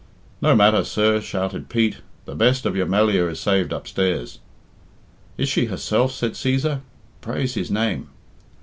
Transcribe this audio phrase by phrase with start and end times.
[0.41, 1.97] "No matter, sir," shouted Pete.
[2.25, 4.39] "The best of your Melliah is saved upstairs."
[5.37, 6.79] "Is she herself?" said Cæsar.
[7.21, 8.09] "Praise His name!"